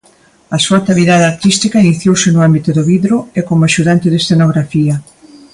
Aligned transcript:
A 0.55 0.57
súa 0.63 0.77
actividade 0.81 1.29
artística 1.33 1.81
iniciouse 1.85 2.27
no 2.31 2.43
ámbito 2.47 2.69
do 2.77 2.83
vidro 2.91 3.17
e 3.39 3.41
como 3.47 3.63
axudante 3.65 4.07
de 4.11 4.17
escenografía. 4.21 4.95